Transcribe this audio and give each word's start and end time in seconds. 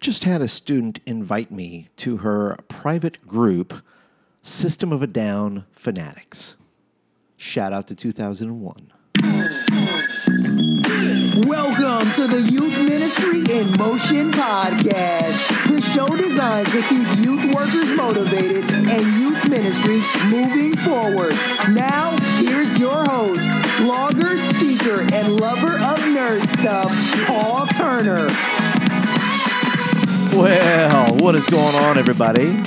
just 0.00 0.24
had 0.24 0.40
a 0.40 0.48
student 0.48 0.98
invite 1.04 1.50
me 1.50 1.88
to 1.98 2.18
her 2.18 2.58
private 2.68 3.24
group, 3.26 3.84
System 4.42 4.92
of 4.92 5.02
a 5.02 5.06
Down 5.06 5.66
Fanatics. 5.72 6.56
Shout 7.36 7.74
out 7.74 7.86
to 7.88 7.94
2001. 7.94 8.92
Welcome 11.46 12.10
to 12.12 12.26
the 12.26 12.40
Youth 12.50 12.78
Ministry 12.78 13.40
in 13.54 13.76
Motion 13.76 14.32
podcast, 14.32 15.68
the 15.68 15.82
show 15.92 16.16
designed 16.16 16.68
to 16.68 16.80
keep 16.82 17.06
youth 17.18 17.54
workers 17.54 17.94
motivated 17.94 18.70
and 18.70 19.06
youth 19.20 19.48
ministries 19.50 20.06
moving 20.30 20.76
forward. 20.78 21.34
Now, 21.74 22.16
here's 22.38 22.78
your 22.78 23.04
host, 23.04 23.46
blogger, 23.78 24.38
speaker, 24.56 25.02
and 25.14 25.36
lover 25.36 25.74
of 25.74 25.98
nerd 26.14 26.48
stuff, 26.56 26.90
Paul 27.26 27.66
Turner. 27.66 28.59
Well, 30.32 31.16
what 31.16 31.34
is 31.34 31.46
going 31.48 31.74
on, 31.74 31.98
everybody? 31.98 32.62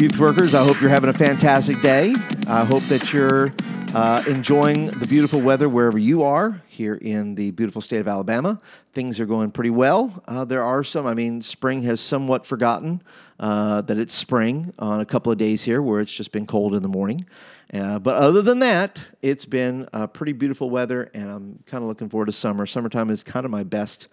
Youth 0.00 0.18
workers, 0.18 0.54
I 0.54 0.64
hope 0.64 0.80
you're 0.80 0.88
having 0.88 1.10
a 1.10 1.12
fantastic 1.12 1.80
day. 1.82 2.14
I 2.46 2.64
hope 2.64 2.82
that 2.84 3.12
you're 3.12 3.52
uh, 3.94 4.24
enjoying 4.26 4.86
the 4.86 5.06
beautiful 5.06 5.38
weather 5.38 5.68
wherever 5.68 5.98
you 5.98 6.22
are 6.22 6.62
here 6.66 6.94
in 6.94 7.34
the 7.34 7.50
beautiful 7.50 7.82
state 7.82 8.00
of 8.00 8.08
Alabama. 8.08 8.58
Things 8.94 9.20
are 9.20 9.26
going 9.26 9.50
pretty 9.50 9.68
well. 9.68 10.22
Uh, 10.26 10.46
there 10.46 10.62
are 10.62 10.82
some, 10.82 11.06
I 11.06 11.12
mean, 11.12 11.42
spring 11.42 11.82
has 11.82 12.00
somewhat 12.00 12.46
forgotten 12.46 13.02
uh, 13.38 13.82
that 13.82 13.98
it's 13.98 14.14
spring 14.14 14.72
on 14.78 15.00
a 15.00 15.06
couple 15.06 15.30
of 15.30 15.36
days 15.36 15.62
here 15.62 15.82
where 15.82 16.00
it's 16.00 16.12
just 16.12 16.32
been 16.32 16.46
cold 16.46 16.74
in 16.74 16.82
the 16.82 16.88
morning. 16.88 17.26
Uh, 17.72 17.98
but 17.98 18.16
other 18.16 18.40
than 18.40 18.60
that, 18.60 18.98
it's 19.20 19.44
been 19.44 19.86
uh, 19.92 20.06
pretty 20.06 20.32
beautiful 20.32 20.70
weather, 20.70 21.10
and 21.12 21.30
I'm 21.30 21.62
kind 21.66 21.82
of 21.84 21.88
looking 21.88 22.08
forward 22.08 22.26
to 22.26 22.32
summer. 22.32 22.64
Summertime 22.64 23.10
is 23.10 23.22
kind 23.22 23.44
of 23.44 23.50
my 23.50 23.62
best 23.62 24.08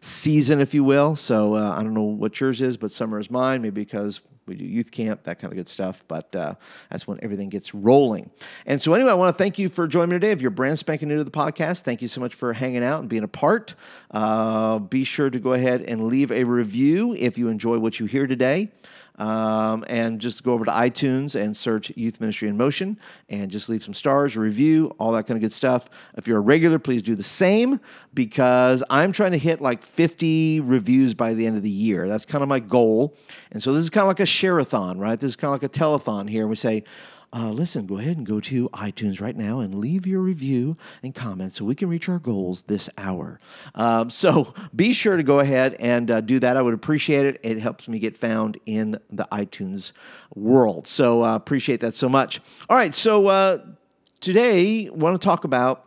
season, 0.00 0.60
if 0.60 0.74
you 0.74 0.84
will. 0.84 1.16
So 1.16 1.54
uh, 1.54 1.74
I 1.76 1.82
don't 1.82 1.94
know 1.94 2.02
what 2.02 2.40
yours 2.40 2.60
is, 2.60 2.76
but 2.76 2.92
summer 2.92 3.18
is 3.18 3.30
mine, 3.30 3.62
maybe 3.62 3.82
because 3.82 4.20
we 4.48 4.56
do 4.56 4.64
youth 4.64 4.90
camp, 4.90 5.22
that 5.24 5.38
kind 5.38 5.52
of 5.52 5.56
good 5.56 5.68
stuff. 5.68 6.02
But 6.08 6.34
uh, 6.34 6.54
that's 6.90 7.06
when 7.06 7.18
everything 7.22 7.48
gets 7.48 7.74
rolling. 7.74 8.30
And 8.66 8.80
so, 8.80 8.94
anyway, 8.94 9.10
I 9.10 9.14
want 9.14 9.36
to 9.36 9.42
thank 9.42 9.58
you 9.58 9.68
for 9.68 9.86
joining 9.86 10.10
me 10.10 10.16
today. 10.16 10.32
If 10.32 10.40
you're 10.40 10.50
brand 10.50 10.78
spanking 10.78 11.08
new 11.08 11.18
to 11.18 11.24
the 11.24 11.30
podcast, 11.30 11.82
thank 11.82 12.02
you 12.02 12.08
so 12.08 12.20
much 12.20 12.34
for 12.34 12.52
hanging 12.52 12.82
out 12.82 13.00
and 13.00 13.08
being 13.08 13.24
a 13.24 13.28
part. 13.28 13.74
Uh, 14.10 14.78
be 14.78 15.04
sure 15.04 15.30
to 15.30 15.38
go 15.38 15.52
ahead 15.52 15.82
and 15.82 16.04
leave 16.04 16.32
a 16.32 16.44
review 16.44 17.14
if 17.14 17.38
you 17.38 17.48
enjoy 17.48 17.78
what 17.78 18.00
you 18.00 18.06
hear 18.06 18.26
today. 18.26 18.70
Um, 19.18 19.84
and 19.88 20.20
just 20.20 20.44
go 20.44 20.52
over 20.52 20.64
to 20.64 20.70
iTunes 20.70 21.34
and 21.38 21.56
search 21.56 21.90
Youth 21.96 22.20
Ministry 22.20 22.48
in 22.48 22.56
Motion 22.56 22.98
and 23.28 23.50
just 23.50 23.68
leave 23.68 23.82
some 23.82 23.94
stars, 23.94 24.36
review, 24.36 24.94
all 24.98 25.10
that 25.12 25.26
kind 25.26 25.36
of 25.36 25.42
good 25.42 25.52
stuff. 25.52 25.88
If 26.16 26.28
you're 26.28 26.38
a 26.38 26.42
regular, 26.42 26.78
please 26.78 27.02
do 27.02 27.16
the 27.16 27.24
same 27.24 27.80
because 28.14 28.84
I'm 28.88 29.10
trying 29.10 29.32
to 29.32 29.38
hit 29.38 29.60
like 29.60 29.82
50 29.82 30.60
reviews 30.60 31.14
by 31.14 31.34
the 31.34 31.46
end 31.46 31.56
of 31.56 31.64
the 31.64 31.70
year. 31.70 32.08
That's 32.08 32.24
kind 32.24 32.42
of 32.42 32.48
my 32.48 32.60
goal. 32.60 33.16
And 33.50 33.60
so 33.60 33.72
this 33.72 33.82
is 33.82 33.90
kind 33.90 34.02
of 34.02 34.08
like 34.08 34.20
a 34.20 34.26
share-a-thon, 34.38 34.98
right? 34.98 35.18
This 35.18 35.30
is 35.30 35.36
kind 35.36 35.54
of 35.54 35.60
like 35.60 35.76
a 35.76 35.78
telethon 35.78 36.30
here. 36.30 36.46
We 36.46 36.56
say, 36.56 36.84
uh, 37.32 37.50
listen, 37.50 37.86
go 37.86 37.98
ahead 37.98 38.16
and 38.16 38.24
go 38.24 38.40
to 38.40 38.70
iTunes 38.70 39.20
right 39.20 39.36
now 39.36 39.60
and 39.60 39.74
leave 39.74 40.06
your 40.06 40.20
review 40.20 40.76
and 41.02 41.14
comment 41.14 41.56
so 41.56 41.64
we 41.64 41.74
can 41.74 41.88
reach 41.88 42.08
our 42.08 42.18
goals 42.18 42.62
this 42.62 42.88
hour. 42.96 43.38
Um, 43.74 44.08
so 44.08 44.54
be 44.74 44.94
sure 44.94 45.16
to 45.16 45.22
go 45.22 45.40
ahead 45.40 45.74
and 45.74 46.10
uh, 46.10 46.20
do 46.22 46.38
that. 46.38 46.56
I 46.56 46.62
would 46.62 46.72
appreciate 46.72 47.26
it. 47.26 47.40
It 47.42 47.58
helps 47.58 47.86
me 47.86 47.98
get 47.98 48.16
found 48.16 48.58
in 48.64 48.98
the 49.10 49.28
iTunes 49.30 49.92
world. 50.34 50.86
So 50.86 51.22
uh, 51.22 51.36
appreciate 51.36 51.80
that 51.80 51.94
so 51.94 52.08
much. 52.08 52.40
All 52.70 52.76
right, 52.76 52.94
so 52.94 53.26
uh, 53.26 53.58
today 54.20 54.86
I 54.86 54.90
want 54.90 55.20
to 55.20 55.22
talk 55.22 55.44
about 55.44 55.84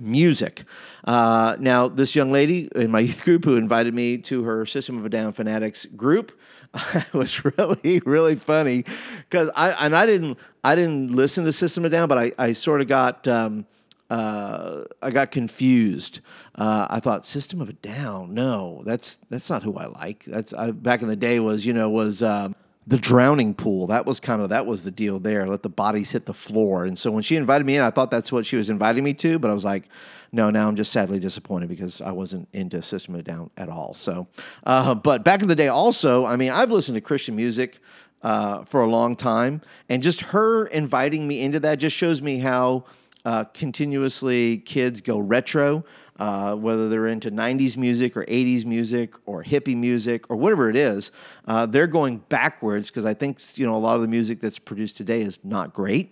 music. 0.00 0.62
Uh, 1.04 1.56
now, 1.58 1.88
this 1.88 2.14
young 2.14 2.30
lady 2.30 2.68
in 2.76 2.90
my 2.90 3.00
youth 3.00 3.24
group 3.24 3.44
who 3.44 3.56
invited 3.56 3.94
me 3.94 4.18
to 4.18 4.44
her 4.44 4.64
System 4.64 4.98
of 4.98 5.04
a 5.04 5.08
Down 5.08 5.32
Fanatics 5.32 5.86
group 5.86 6.38
was 7.12 7.44
really, 7.44 8.00
really 8.04 8.36
funny 8.36 8.84
because 9.28 9.50
I 9.56 9.70
and 9.84 9.96
I 9.96 10.06
didn't 10.06 10.38
I 10.62 10.74
didn't 10.74 11.14
listen 11.14 11.44
to 11.44 11.52
System 11.52 11.84
of 11.84 11.90
Down, 11.90 12.08
but 12.08 12.18
I, 12.18 12.32
I 12.38 12.52
sort 12.52 12.80
of 12.80 12.88
got 12.88 13.26
um, 13.26 13.66
uh, 14.10 14.84
I 15.02 15.10
got 15.10 15.30
confused. 15.30 16.20
Uh, 16.54 16.86
I 16.90 17.00
thought 17.00 17.26
System 17.26 17.60
of 17.60 17.68
a 17.68 17.72
Down, 17.74 18.34
no, 18.34 18.82
that's 18.84 19.18
that's 19.30 19.48
not 19.50 19.62
who 19.62 19.76
I 19.76 19.86
like. 19.86 20.24
That's 20.24 20.52
I, 20.52 20.70
back 20.70 21.02
in 21.02 21.08
the 21.08 21.16
day 21.16 21.40
was 21.40 21.64
you 21.64 21.72
know 21.72 21.88
was. 21.88 22.22
Um, 22.22 22.54
the 22.88 22.96
drowning 22.96 23.52
pool. 23.52 23.86
That 23.88 24.06
was 24.06 24.18
kind 24.18 24.40
of 24.40 24.48
that 24.48 24.64
was 24.64 24.82
the 24.82 24.90
deal 24.90 25.18
there. 25.20 25.46
Let 25.46 25.62
the 25.62 25.68
bodies 25.68 26.10
hit 26.10 26.24
the 26.24 26.32
floor. 26.32 26.86
And 26.86 26.98
so 26.98 27.10
when 27.10 27.22
she 27.22 27.36
invited 27.36 27.66
me 27.66 27.76
in, 27.76 27.82
I 27.82 27.90
thought 27.90 28.10
that's 28.10 28.32
what 28.32 28.46
she 28.46 28.56
was 28.56 28.70
inviting 28.70 29.04
me 29.04 29.12
to, 29.14 29.38
but 29.38 29.50
I 29.50 29.54
was 29.54 29.64
like, 29.64 29.84
no, 30.32 30.48
now 30.48 30.66
I'm 30.68 30.74
just 30.74 30.90
sadly 30.90 31.20
disappointed 31.20 31.68
because 31.68 32.00
I 32.00 32.12
wasn't 32.12 32.48
into 32.54 32.80
System 32.80 33.14
of 33.14 33.24
Down 33.24 33.50
at 33.58 33.68
all. 33.68 33.92
So, 33.92 34.26
uh, 34.64 34.94
but 34.94 35.22
back 35.22 35.42
in 35.42 35.48
the 35.48 35.54
day, 35.54 35.68
also, 35.68 36.24
I 36.24 36.36
mean, 36.36 36.50
I've 36.50 36.70
listened 36.70 36.96
to 36.96 37.02
Christian 37.02 37.36
music 37.36 37.78
uh, 38.22 38.64
for 38.64 38.80
a 38.80 38.86
long 38.86 39.16
time, 39.16 39.60
and 39.90 40.02
just 40.02 40.22
her 40.22 40.66
inviting 40.66 41.28
me 41.28 41.42
into 41.42 41.60
that 41.60 41.78
just 41.78 41.94
shows 41.94 42.22
me 42.22 42.38
how 42.38 42.84
uh, 43.28 43.44
continuously 43.52 44.56
kids 44.56 45.02
go 45.02 45.18
retro. 45.18 45.84
Uh, 46.18 46.54
whether 46.56 46.88
they're 46.88 47.06
into 47.06 47.30
90s 47.30 47.76
music 47.76 48.16
or 48.16 48.24
80s 48.24 48.64
music 48.64 49.14
or 49.24 49.44
hippie 49.44 49.76
music 49.76 50.28
or 50.30 50.36
whatever 50.36 50.68
it 50.68 50.74
is, 50.74 51.12
uh, 51.46 51.64
they're 51.64 51.86
going 51.86 52.16
backwards 52.28 52.90
because 52.90 53.04
I 53.04 53.14
think 53.14 53.38
you 53.56 53.66
know 53.66 53.74
a 53.74 53.78
lot 53.78 53.96
of 53.96 54.02
the 54.02 54.08
music 54.08 54.40
that's 54.40 54.58
produced 54.58 54.96
today 54.96 55.20
is 55.20 55.38
not 55.44 55.74
great. 55.74 56.10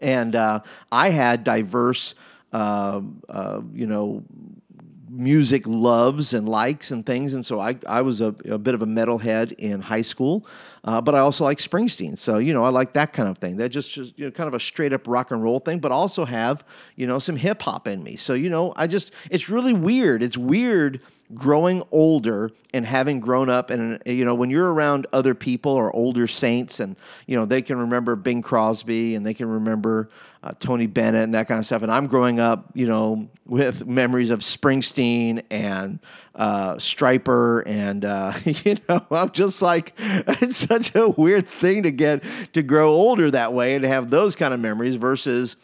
And 0.00 0.36
uh, 0.36 0.60
I 0.92 1.10
had 1.10 1.44
diverse, 1.44 2.14
uh, 2.52 3.02
uh, 3.28 3.60
you 3.74 3.86
know, 3.86 4.22
music 5.08 5.62
loves 5.66 6.34
and 6.34 6.48
likes 6.48 6.90
and 6.90 7.04
things. 7.04 7.34
And 7.34 7.44
so 7.44 7.60
I, 7.60 7.76
I 7.86 8.02
was 8.02 8.20
a, 8.20 8.34
a 8.48 8.58
bit 8.58 8.74
of 8.74 8.82
a 8.82 8.86
metalhead 8.86 9.52
in 9.52 9.80
high 9.80 10.02
school, 10.02 10.46
uh, 10.84 11.00
but 11.00 11.14
I 11.14 11.20
also 11.20 11.44
like 11.44 11.58
Springsteen. 11.58 12.16
So, 12.16 12.38
you 12.38 12.52
know, 12.52 12.64
I 12.64 12.68
like 12.68 12.92
that 12.94 13.12
kind 13.12 13.28
of 13.28 13.38
thing. 13.38 13.56
That 13.56 13.70
just, 13.70 13.90
just 13.90 14.18
you 14.18 14.26
know, 14.26 14.30
kind 14.30 14.48
of 14.48 14.54
a 14.54 14.60
straight 14.60 14.92
up 14.92 15.06
rock 15.06 15.30
and 15.30 15.42
roll 15.42 15.60
thing, 15.60 15.78
but 15.78 15.92
also 15.92 16.24
have, 16.24 16.64
you 16.96 17.06
know, 17.06 17.18
some 17.18 17.36
hip 17.36 17.62
hop 17.62 17.88
in 17.88 18.02
me. 18.02 18.16
So, 18.16 18.34
you 18.34 18.50
know, 18.50 18.72
I 18.76 18.86
just, 18.86 19.12
it's 19.30 19.48
really 19.48 19.74
weird. 19.74 20.22
It's 20.22 20.38
weird 20.38 21.00
growing 21.34 21.82
older 21.92 22.50
and 22.72 22.86
having 22.86 23.20
grown 23.20 23.50
up 23.50 23.70
and 23.70 24.02
you 24.06 24.24
know 24.24 24.34
when 24.34 24.50
you're 24.50 24.72
around 24.72 25.06
other 25.12 25.34
people 25.34 25.72
or 25.72 25.94
older 25.94 26.26
saints 26.26 26.80
and 26.80 26.96
you 27.26 27.36
know 27.36 27.44
they 27.44 27.60
can 27.60 27.78
remember 27.78 28.16
Bing 28.16 28.40
Crosby 28.40 29.14
and 29.14 29.26
they 29.26 29.34
can 29.34 29.48
remember 29.48 30.08
uh, 30.42 30.52
Tony 30.58 30.86
Bennett 30.86 31.24
and 31.24 31.34
that 31.34 31.48
kind 31.48 31.58
of 31.58 31.66
stuff. 31.66 31.82
And 31.82 31.92
I'm 31.92 32.06
growing 32.06 32.40
up 32.40 32.70
you 32.74 32.86
know 32.86 33.28
with 33.46 33.86
memories 33.86 34.30
of 34.30 34.40
Springsteen 34.40 35.42
and 35.50 35.98
uh, 36.34 36.74
Stryper 36.74 37.62
and 37.66 38.04
uh, 38.04 38.32
you 38.44 38.76
know 38.88 39.04
I'm 39.10 39.30
just 39.30 39.60
like 39.60 39.92
it's 39.98 40.56
such 40.56 40.94
a 40.94 41.08
weird 41.08 41.46
thing 41.46 41.82
to 41.82 41.90
get 41.90 42.24
to 42.54 42.62
grow 42.62 42.90
older 42.90 43.30
that 43.30 43.52
way 43.52 43.74
and 43.74 43.84
have 43.84 44.08
those 44.10 44.34
kind 44.34 44.54
of 44.54 44.60
memories 44.60 44.94
versus 44.94 45.56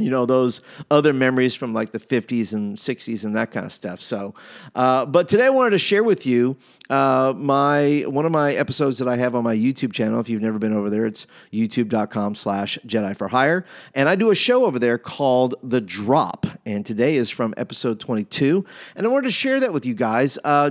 you 0.00 0.10
know 0.10 0.26
those 0.26 0.60
other 0.90 1.12
memories 1.12 1.54
from 1.54 1.72
like 1.72 1.92
the 1.92 2.00
50s 2.00 2.52
and 2.52 2.76
60s 2.76 3.24
and 3.24 3.36
that 3.36 3.50
kind 3.50 3.66
of 3.66 3.72
stuff. 3.72 4.00
So 4.00 4.34
uh, 4.74 5.06
but 5.06 5.28
today 5.28 5.46
i 5.46 5.50
wanted 5.50 5.70
to 5.70 5.78
share 5.78 6.02
with 6.02 6.26
you 6.26 6.56
uh, 6.88 7.32
my 7.36 8.04
one 8.06 8.26
of 8.26 8.32
my 8.32 8.54
episodes 8.54 8.98
that 8.98 9.08
i 9.08 9.16
have 9.16 9.34
on 9.34 9.44
my 9.44 9.54
youtube 9.54 9.92
channel. 9.92 10.20
If 10.20 10.28
you've 10.28 10.42
never 10.42 10.58
been 10.58 10.74
over 10.74 10.90
there 10.90 11.06
it's 11.06 11.26
youtube.com 11.52 12.34
slash 12.34 12.78
jedi 12.86 13.16
for 13.16 13.28
hire. 13.28 13.64
And 13.94 14.08
i 14.08 14.14
do 14.14 14.30
a 14.30 14.34
show 14.34 14.64
over 14.64 14.78
there 14.78 14.98
called 14.98 15.54
the 15.62 15.80
drop. 15.80 16.46
And 16.66 16.84
today 16.84 17.16
is 17.16 17.30
from 17.30 17.54
episode 17.56 18.00
22 18.00 18.64
and 18.96 19.06
i 19.06 19.08
wanted 19.08 19.24
to 19.24 19.32
share 19.32 19.60
that 19.60 19.72
with 19.72 19.86
you 19.86 19.94
guys 19.94 20.38
uh, 20.44 20.70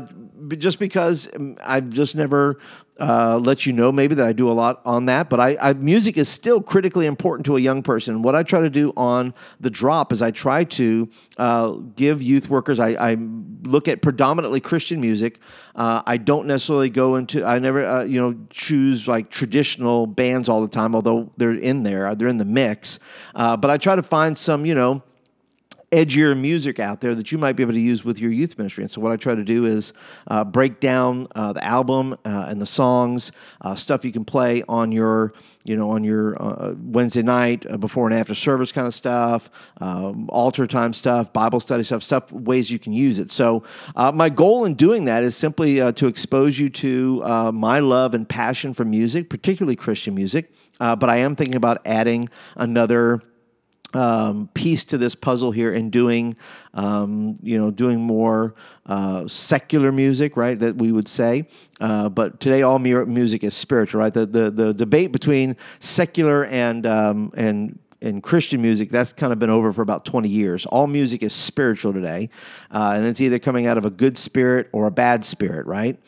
just 0.58 0.80
because 0.80 1.28
um, 1.36 1.58
i've 1.64 1.90
just 1.90 2.16
never 2.16 2.60
uh, 3.00 3.40
let 3.42 3.66
you 3.66 3.74
know 3.74 3.92
maybe 3.92 4.16
that 4.16 4.26
I 4.26 4.34
do 4.34 4.50
a 4.50 4.54
lot 4.54 4.82
on 4.86 5.06
that. 5.06 5.30
But 5.30 5.40
I, 5.40 5.58
I, 5.62 5.74
music 5.74 6.18
is 6.18 6.28
still 6.28 6.62
critically 6.62 7.06
important 7.06 7.46
to 7.48 7.56
a 7.56 7.60
young 7.60 7.82
person. 7.82 8.22
What 8.22 8.36
I 8.36 8.44
try 8.44 8.62
to 8.62 8.70
do 8.70 8.94
on 8.98 9.34
the 9.60 9.70
drop 9.70 10.12
is 10.12 10.22
I 10.22 10.32
try 10.32 10.64
to 10.66 11.10
uh, 11.38 11.72
give 11.96 12.22
youth 12.22 12.50
workers. 12.50 12.80
I, 12.80 12.90
I, 12.90 13.18
look 13.64 13.90
at 13.90 14.02
predominantly 14.02 14.62
Christian 14.62 15.02
music. 15.02 15.38
Uh, 15.76 16.02
I 16.06 16.16
don't 16.16 16.48
necessarily 16.48 16.90
go 16.90 17.16
into. 17.16 17.44
I 17.44 17.60
never 17.60 17.86
uh, 17.86 18.04
you 18.04 18.20
know 18.20 18.38
choose 18.50 19.08
like 19.08 19.30
traditional 19.30 20.08
bands 20.08 20.48
all 20.48 20.62
the 20.62 20.68
time, 20.68 20.96
although 20.96 21.32
they're 21.38 21.54
in 21.54 21.84
there. 21.84 22.16
They're 22.16 22.30
in 22.30 22.38
the 22.38 22.46
mix. 22.46 23.00
Uh, 23.36 23.58
but 23.58 23.70
I 23.70 23.78
try 23.78 23.96
to 23.96 24.04
find 24.04 24.38
some 24.38 24.66
you 24.66 24.76
know 24.76 25.04
edgier 25.92 26.40
music 26.40 26.80
out 26.80 27.02
there 27.02 27.16
that 27.16 27.32
you 27.32 27.38
might 27.38 27.54
be 27.54 27.64
able 27.64 27.74
to 27.74 27.80
use 27.80 28.06
with 28.06 28.20
your 28.20 28.32
youth 28.32 28.58
ministry. 28.58 28.84
And 28.84 28.92
so, 28.92 29.02
what 29.02 29.12
I 29.12 29.16
try 29.16 29.36
to 29.36 29.44
do 29.44 29.66
is 29.66 29.94
uh, 30.28 30.44
break 30.44 30.80
down 30.80 31.28
uh, 31.36 31.54
the 31.54 31.64
album 31.64 32.14
uh, 32.26 32.46
and 32.48 32.62
the 32.62 32.66
songs, 32.66 33.32
uh, 33.62 33.76
stuff 33.76 34.06
you 34.06 34.12
can 34.12 34.26
play 34.26 34.64
on 34.70 34.92
your, 34.92 35.34
you 35.64 35.76
know, 35.76 35.90
on 35.92 36.04
your 36.04 36.42
uh, 36.42 36.74
Wednesday 36.78 37.24
night 37.24 37.66
uh, 37.70 37.78
before 37.78 38.08
and 38.08 38.16
after 38.16 38.36
service 38.36 38.72
kind 38.72 38.88
of 38.88 38.94
stuff, 38.94 39.50
um, 39.82 40.30
altar 40.30 40.68
time 40.68 40.94
stuff, 40.94 41.34
Bible 41.34 41.60
study 41.60 41.84
stuff, 41.84 42.04
stuff 42.04 42.32
ways 42.32 42.70
you 42.70 42.80
can 42.80 42.94
use 42.94 43.20
it. 43.20 43.32
So, 43.32 43.64
my 43.96 44.30
goal 44.30 44.66
in 44.66 44.76
doing 44.76 45.06
that 45.06 45.24
is 45.24 45.36
simply 45.36 45.78
to 45.94 46.08
expose 46.08 46.60
you 46.60 46.70
to 46.70 47.52
my 47.54 47.80
love 47.80 48.14
and 48.14 48.28
passion 48.28 48.74
for 48.74 48.86
music, 48.86 49.30
particularly 49.30 49.76
Christian 49.76 50.14
music. 50.14 50.52
but 50.80 51.10
I 51.10 51.18
am 51.18 51.36
thinking 51.36 51.56
about 51.56 51.82
adding 51.86 52.30
another 52.56 53.22
um, 53.94 54.50
piece 54.54 54.86
to 54.86 54.98
this 54.98 55.16
puzzle 55.16 55.52
here 55.52 55.74
in 55.74 55.90
doing, 55.90 56.36
um, 56.74 57.38
you 57.42 57.58
know, 57.58 57.72
doing 57.72 58.00
more 58.00 58.56
uh, 58.86 59.28
secular 59.28 59.92
music, 59.92 60.38
right? 60.38 60.60
That 60.60 60.76
we 60.76 60.92
would 60.92 61.08
say. 61.08 61.48
Uh, 61.80 62.10
but 62.10 62.40
today, 62.40 62.62
all 62.62 62.80
music 62.80 63.44
is 63.44 63.56
spiritual, 63.56 64.02
right? 64.02 64.14
The, 64.14 64.26
the 64.26 64.52
the 64.52 64.74
debate 64.74 65.12
between 65.12 65.56
secular 65.80 66.46
and 66.46 66.86
um, 66.86 67.32
and 67.36 67.80
and 68.02 68.24
Christian 68.24 68.62
music, 68.62 68.90
that's 68.90 69.12
kind 69.12 69.34
of 69.34 69.40
been 69.40 69.50
over 69.50 69.74
for 69.74 69.82
about 69.82 70.06
20 70.06 70.30
years. 70.30 70.66
All 70.66 70.88
music 70.88 71.22
is 71.22 71.34
spiritual 71.34 71.92
today, 71.94 72.30
uh, 72.72 72.94
and 72.96 73.06
it's 73.06 73.20
either 73.20 73.40
coming 73.40 73.68
out 73.68 73.78
of 73.78 73.86
a 73.86 73.90
good 73.90 74.18
spirit 74.18 74.70
or 74.72 74.88
a 74.88 74.92
bad 74.92 75.26
spirit, 75.26 75.66
right? 75.66 76.00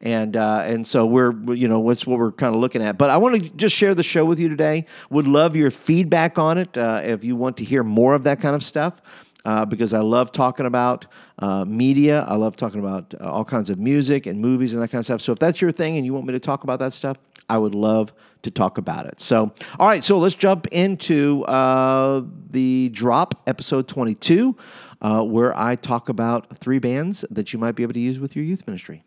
And 0.00 0.36
uh, 0.36 0.62
and 0.64 0.86
so 0.86 1.04
we're 1.04 1.32
you 1.54 1.68
know 1.68 1.80
what's 1.80 2.06
what 2.06 2.18
we're 2.18 2.32
kind 2.32 2.54
of 2.54 2.60
looking 2.60 2.82
at. 2.82 2.98
But 2.98 3.10
I 3.10 3.16
want 3.18 3.42
to 3.42 3.48
just 3.50 3.74
share 3.74 3.94
the 3.94 4.02
show 4.02 4.24
with 4.24 4.40
you 4.40 4.48
today. 4.48 4.86
Would 5.10 5.26
love 5.26 5.56
your 5.56 5.70
feedback 5.70 6.38
on 6.38 6.58
it 6.58 6.76
uh, 6.76 7.02
if 7.04 7.22
you 7.22 7.36
want 7.36 7.56
to 7.58 7.64
hear 7.64 7.82
more 7.84 8.14
of 8.14 8.24
that 8.24 8.40
kind 8.40 8.54
of 8.54 8.62
stuff. 8.62 8.94
Uh, 9.42 9.64
because 9.64 9.94
I 9.94 10.00
love 10.00 10.32
talking 10.32 10.66
about 10.66 11.06
uh, 11.38 11.64
media. 11.64 12.26
I 12.28 12.34
love 12.34 12.56
talking 12.56 12.78
about 12.78 13.14
uh, 13.18 13.24
all 13.24 13.44
kinds 13.44 13.70
of 13.70 13.78
music 13.78 14.26
and 14.26 14.38
movies 14.38 14.74
and 14.74 14.82
that 14.82 14.88
kind 14.88 15.00
of 15.00 15.06
stuff. 15.06 15.22
So 15.22 15.32
if 15.32 15.38
that's 15.38 15.62
your 15.62 15.72
thing 15.72 15.96
and 15.96 16.04
you 16.04 16.12
want 16.12 16.26
me 16.26 16.34
to 16.34 16.40
talk 16.40 16.62
about 16.62 16.78
that 16.80 16.92
stuff, 16.92 17.16
I 17.48 17.56
would 17.56 17.74
love 17.74 18.12
to 18.42 18.50
talk 18.50 18.76
about 18.76 19.06
it. 19.06 19.18
So, 19.18 19.52
all 19.78 19.88
right, 19.88 20.04
so 20.04 20.18
let's 20.18 20.34
jump 20.34 20.66
into 20.68 21.42
uh, 21.44 22.22
the 22.50 22.90
drop 22.90 23.42
episode 23.46 23.88
22, 23.88 24.56
uh, 25.00 25.24
where 25.24 25.58
I 25.58 25.74
talk 25.74 26.10
about 26.10 26.58
three 26.58 26.78
bands 26.78 27.24
that 27.30 27.54
you 27.54 27.58
might 27.58 27.72
be 27.72 27.82
able 27.82 27.94
to 27.94 28.00
use 28.00 28.20
with 28.20 28.36
your 28.36 28.44
youth 28.44 28.66
ministry. 28.66 29.04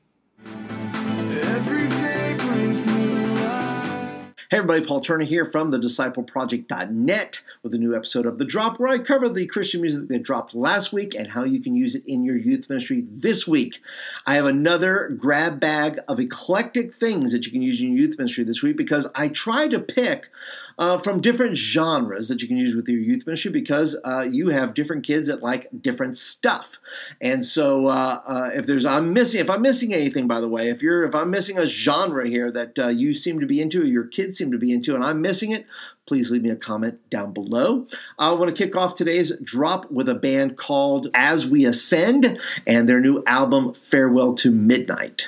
Hey 4.53 4.59
everybody, 4.59 4.85
Paul 4.85 5.01
Turner 5.01 5.25
here 5.25 5.45
from 5.45 5.71
the 5.71 5.79
discipleproject.net 5.79 7.41
with 7.63 7.73
a 7.73 7.77
new 7.79 7.95
episode 7.95 8.27
of 8.27 8.37
The 8.37 8.45
Drop 8.45 8.79
where 8.79 8.87
I 8.87 8.99
cover 8.99 9.27
the 9.27 9.47
Christian 9.47 9.81
music 9.81 10.09
that 10.09 10.21
dropped 10.21 10.53
last 10.53 10.93
week 10.93 11.15
and 11.15 11.31
how 11.31 11.43
you 11.43 11.59
can 11.59 11.75
use 11.75 11.95
it 11.95 12.03
in 12.05 12.23
your 12.23 12.37
youth 12.37 12.69
ministry 12.69 13.03
this 13.03 13.47
week. 13.47 13.81
I 14.27 14.35
have 14.35 14.45
another 14.45 15.09
grab 15.19 15.59
bag 15.59 15.97
of 16.07 16.19
eclectic 16.19 16.93
things 16.93 17.31
that 17.31 17.47
you 17.47 17.51
can 17.51 17.63
use 17.63 17.81
in 17.81 17.93
your 17.93 18.05
youth 18.05 18.19
ministry 18.19 18.43
this 18.43 18.61
week 18.61 18.77
because 18.77 19.07
I 19.15 19.29
try 19.29 19.67
to 19.69 19.79
pick 19.79 20.29
uh, 20.77 20.97
from 20.97 21.21
different 21.21 21.57
genres 21.57 22.27
that 22.27 22.41
you 22.41 22.47
can 22.47 22.57
use 22.57 22.75
with 22.75 22.87
your 22.87 22.99
youth 22.99 23.25
ministry 23.25 23.51
because 23.51 23.99
uh, 24.03 24.27
you 24.29 24.49
have 24.49 24.73
different 24.73 25.05
kids 25.05 25.27
that 25.27 25.41
like 25.41 25.67
different 25.81 26.17
stuff. 26.17 26.79
And 27.21 27.45
so, 27.45 27.87
uh, 27.87 28.21
uh 28.25 28.49
if 28.53 28.65
there's 28.65 28.85
I'm 28.85 29.13
missing 29.13 29.39
if 29.39 29.49
I'm 29.49 29.61
missing 29.61 29.93
anything, 29.93 30.27
by 30.27 30.41
the 30.41 30.49
way, 30.49 30.69
if 30.69 30.81
you're 30.81 31.03
if 31.05 31.15
I'm 31.15 31.29
missing 31.29 31.57
a 31.57 31.65
genre 31.65 32.27
here 32.27 32.51
that 32.51 32.79
uh, 32.79 32.87
you 32.87 33.13
seem 33.13 33.39
to 33.39 33.45
be 33.45 33.61
into 33.61 33.81
or 33.81 33.85
your 33.85 34.05
kids 34.05 34.37
seem 34.37 34.51
to 34.51 34.57
be 34.57 34.71
into, 34.71 34.95
and 34.95 35.03
I'm 35.03 35.21
missing 35.21 35.51
it, 35.51 35.65
please 36.05 36.31
leave 36.31 36.43
me 36.43 36.49
a 36.49 36.55
comment 36.55 36.99
down 37.09 37.33
below. 37.33 37.87
I 38.19 38.33
want 38.33 38.55
to 38.55 38.63
kick 38.65 38.75
off 38.75 38.95
today's 38.95 39.35
drop 39.37 39.89
with 39.91 40.09
a 40.09 40.15
band 40.15 40.57
called 40.57 41.07
As 41.13 41.49
We 41.49 41.65
Ascend 41.65 42.39
and 42.67 42.87
their 42.87 42.99
new 42.99 43.23
album 43.25 43.73
Farewell 43.73 44.33
to 44.35 44.51
Midnight. 44.51 45.27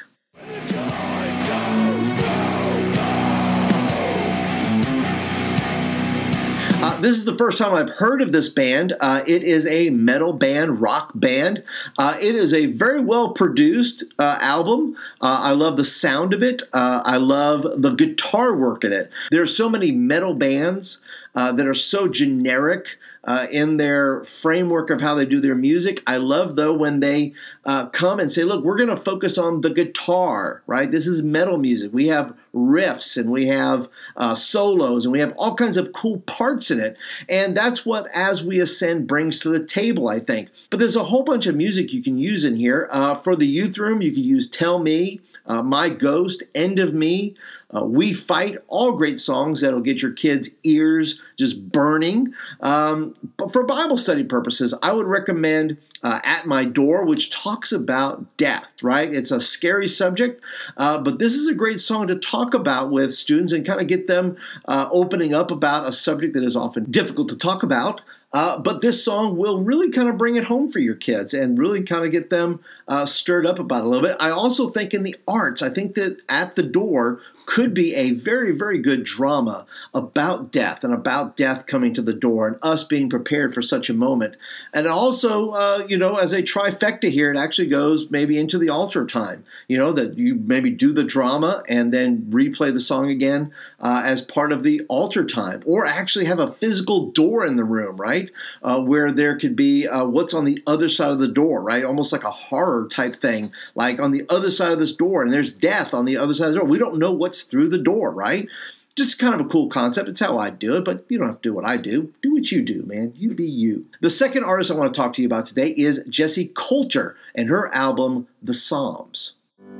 This 7.05 7.17
is 7.17 7.25
the 7.25 7.37
first 7.37 7.59
time 7.59 7.75
I've 7.75 7.97
heard 7.97 8.19
of 8.23 8.31
this 8.31 8.49
band. 8.49 8.95
Uh, 8.99 9.23
it 9.27 9.43
is 9.43 9.67
a 9.67 9.91
metal 9.91 10.33
band, 10.33 10.81
rock 10.81 11.11
band. 11.13 11.63
Uh, 11.99 12.17
it 12.19 12.33
is 12.33 12.51
a 12.51 12.65
very 12.65 12.99
well 12.99 13.31
produced 13.31 14.03
uh, 14.17 14.39
album. 14.41 14.95
Uh, 15.21 15.37
I 15.41 15.51
love 15.51 15.77
the 15.77 15.85
sound 15.85 16.33
of 16.33 16.41
it. 16.41 16.63
Uh, 16.73 17.03
I 17.05 17.17
love 17.17 17.79
the 17.79 17.91
guitar 17.91 18.55
work 18.55 18.83
in 18.83 18.91
it. 18.91 19.11
There 19.29 19.43
are 19.43 19.47
so 19.47 19.69
many 19.69 19.91
metal 19.91 20.33
bands 20.33 20.99
that 21.35 21.67
are 21.67 21.75
so 21.75 22.07
generic 22.07 22.97
uh, 23.25 23.47
in 23.51 23.77
their 23.77 24.23
framework 24.23 24.89
of 24.89 25.01
how 25.01 25.15
they 25.15 25.25
do 25.25 25.39
their 25.39 25.55
music. 25.55 26.01
I 26.07 26.17
love 26.17 26.55
though 26.55 26.73
when 26.73 26.99
they 26.99 27.33
uh, 27.65 27.87
come 27.87 28.19
and 28.19 28.31
say, 28.31 28.43
"Look, 28.43 28.63
we're 28.63 28.77
going 28.77 28.89
to 28.89 28.97
focus 28.97 29.37
on 29.37 29.61
the 29.61 29.71
guitar, 29.71 30.61
right? 30.67 30.89
This 30.89 31.07
is 31.07 31.23
metal 31.23 31.57
music. 31.57 31.91
We 31.93 32.07
have 32.07 32.33
riffs 32.55 33.17
and 33.17 33.29
we 33.29 33.47
have 33.47 33.89
uh, 34.15 34.33
solos 34.33 35.05
and 35.05 35.11
we 35.11 35.19
have 35.19 35.33
all 35.37 35.55
kinds 35.55 35.77
of 35.77 35.93
cool 35.93 36.19
parts 36.21 36.71
in 36.71 36.79
it." 36.79 36.97
And 37.29 37.55
that's 37.55 37.85
what 37.85 38.07
As 38.13 38.45
We 38.45 38.59
Ascend 38.59 39.07
brings 39.07 39.41
to 39.41 39.49
the 39.49 39.63
table, 39.63 40.07
I 40.07 40.19
think. 40.19 40.49
But 40.69 40.79
there's 40.79 40.95
a 40.95 41.03
whole 41.03 41.23
bunch 41.23 41.45
of 41.45 41.55
music 41.55 41.93
you 41.93 42.01
can 42.01 42.17
use 42.17 42.45
in 42.45 42.55
here. 42.55 42.87
Uh, 42.91 43.15
for 43.15 43.35
the 43.35 43.47
youth 43.47 43.77
room, 43.77 44.01
you 44.01 44.11
can 44.11 44.23
use 44.23 44.49
"Tell 44.49 44.79
Me," 44.79 45.19
uh, 45.45 45.61
"My 45.61 45.89
Ghost," 45.89 46.43
"End 46.55 46.79
of 46.79 46.93
Me." 46.93 47.35
Uh, 47.75 47.83
we 47.83 48.13
Fight, 48.13 48.57
all 48.67 48.93
great 48.93 49.19
songs 49.19 49.61
that'll 49.61 49.81
get 49.81 50.01
your 50.01 50.11
kids' 50.11 50.51
ears 50.63 51.19
just 51.37 51.71
burning. 51.71 52.33
Um, 52.61 53.15
but 53.37 53.51
for 53.51 53.63
Bible 53.63 53.97
study 53.97 54.23
purposes, 54.23 54.73
I 54.81 54.93
would 54.93 55.07
recommend 55.07 55.77
uh, 56.03 56.19
At 56.23 56.45
My 56.45 56.63
Door, 56.63 57.05
which 57.05 57.31
talks 57.31 57.71
about 57.71 58.37
death, 58.37 58.67
right? 58.83 59.13
It's 59.13 59.31
a 59.31 59.41
scary 59.41 59.87
subject, 59.87 60.41
uh, 60.77 60.99
but 60.99 61.19
this 61.19 61.33
is 61.33 61.47
a 61.47 61.55
great 61.55 61.79
song 61.79 62.07
to 62.07 62.15
talk 62.15 62.44
about 62.53 62.91
with 62.91 63.13
students 63.13 63.51
and 63.51 63.65
kind 63.65 63.81
of 63.81 63.87
get 63.87 64.07
them 64.07 64.37
uh, 64.67 64.87
opening 64.91 65.33
up 65.33 65.51
about 65.51 65.87
a 65.87 65.91
subject 65.91 66.33
that 66.33 66.43
is 66.43 66.55
often 66.55 66.85
difficult 66.91 67.29
to 67.29 67.37
talk 67.37 67.63
about. 67.63 68.01
Uh, 68.35 68.59
but 68.59 68.81
this 68.81 69.01
song 69.01 69.37
will 69.37 69.63
really 69.63 69.89
kind 69.89 70.09
of 70.09 70.17
bring 70.17 70.35
it 70.35 70.43
home 70.43 70.69
for 70.69 70.79
your 70.79 70.93
kids 70.93 71.33
and 71.33 71.57
really 71.57 71.81
kind 71.81 72.03
of 72.03 72.11
get 72.11 72.29
them 72.29 72.59
uh, 72.85 73.05
stirred 73.05 73.45
up 73.45 73.59
about 73.59 73.85
a 73.85 73.87
little 73.87 74.05
bit. 74.05 74.17
I 74.19 74.29
also 74.29 74.67
think 74.67 74.93
in 74.93 75.03
the 75.03 75.15
arts, 75.25 75.61
I 75.61 75.69
think 75.69 75.95
that 75.95 76.19
At 76.27 76.57
the 76.57 76.63
Door 76.63 77.21
could 77.45 77.73
be 77.73 77.95
a 77.95 78.11
very, 78.11 78.51
very 78.51 78.79
good 78.79 79.03
drama 79.05 79.65
about 79.93 80.51
death 80.51 80.83
and 80.83 80.93
about 80.93 81.37
death 81.37 81.65
coming 81.65 81.93
to 81.93 82.01
the 82.01 82.13
door 82.13 82.47
and 82.47 82.57
us 82.61 82.83
being 82.83 83.07
prepared 83.09 83.53
for 83.53 83.61
such 83.61 83.89
a 83.89 83.93
moment. 83.93 84.35
And 84.73 84.87
also, 84.87 85.51
uh, 85.51 85.85
you 85.87 85.97
know, 85.97 86.15
as 86.15 86.33
a 86.33 86.41
trifecta 86.41 87.09
here, 87.09 87.31
it 87.31 87.37
actually 87.37 87.67
goes 87.67 88.09
maybe 88.11 88.37
into 88.37 88.57
the 88.57 88.69
altar 88.69 89.05
time, 89.05 89.45
you 89.67 89.77
know, 89.77 89.93
that 89.93 90.17
you 90.17 90.35
maybe 90.35 90.71
do 90.71 90.91
the 90.91 91.03
drama 91.03 91.63
and 91.69 91.93
then 91.93 92.23
replay 92.31 92.73
the 92.73 92.79
song 92.81 93.09
again 93.09 93.53
uh, 93.79 94.01
as 94.03 94.21
part 94.21 94.51
of 94.51 94.63
the 94.63 94.81
altar 94.89 95.23
time, 95.23 95.63
or 95.65 95.85
actually 95.85 96.25
have 96.25 96.39
a 96.39 96.51
physical 96.53 97.11
door 97.11 97.45
in 97.45 97.55
the 97.55 97.63
room, 97.63 97.95
right? 97.95 98.24
Uh, 98.63 98.79
where 98.79 99.11
there 99.11 99.37
could 99.37 99.55
be 99.55 99.87
uh, 99.87 100.05
what's 100.05 100.33
on 100.33 100.45
the 100.45 100.61
other 100.67 100.89
side 100.89 101.11
of 101.11 101.19
the 101.19 101.27
door, 101.27 101.61
right? 101.61 101.83
Almost 101.83 102.11
like 102.11 102.23
a 102.23 102.31
horror 102.31 102.87
type 102.87 103.15
thing, 103.15 103.51
like 103.75 103.99
on 103.99 104.11
the 104.11 104.23
other 104.29 104.51
side 104.51 104.71
of 104.71 104.79
this 104.79 104.95
door, 104.95 105.23
and 105.23 105.31
there's 105.31 105.51
death 105.51 105.93
on 105.93 106.05
the 106.05 106.17
other 106.17 106.33
side 106.33 106.47
of 106.47 106.53
the 106.53 106.59
door. 106.59 106.67
We 106.67 106.77
don't 106.77 106.99
know 106.99 107.11
what's 107.11 107.43
through 107.43 107.69
the 107.69 107.77
door, 107.77 108.11
right? 108.11 108.47
Just 108.95 109.19
kind 109.19 109.33
of 109.33 109.45
a 109.45 109.49
cool 109.49 109.67
concept. 109.67 110.07
It's 110.07 110.21
how 110.21 110.37
I 110.37 110.49
do 110.49 110.77
it, 110.77 110.85
but 110.85 111.03
you 111.09 111.17
don't 111.17 111.27
have 111.27 111.41
to 111.41 111.49
do 111.49 111.53
what 111.53 111.65
I 111.65 111.75
do. 111.75 112.13
Do 112.21 112.33
what 112.33 112.49
you 112.51 112.61
do, 112.61 112.83
man. 112.83 113.13
You 113.17 113.33
be 113.33 113.45
you. 113.45 113.87
The 113.99 114.09
second 114.09 114.45
artist 114.45 114.71
I 114.71 114.75
want 114.75 114.93
to 114.93 114.97
talk 114.97 115.13
to 115.15 115.21
you 115.21 115.27
about 115.27 115.47
today 115.47 115.69
is 115.69 116.01
Jessi 116.07 116.53
Colter 116.53 117.17
and 117.33 117.49
her 117.49 117.73
album, 117.75 118.27
The 118.41 118.53
Psalms. 118.53 119.33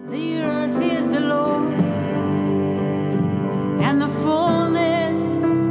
The 0.09 0.41
earth 0.41 0.81
is 0.81 1.11
the 1.13 1.21
Lord's 1.21 1.74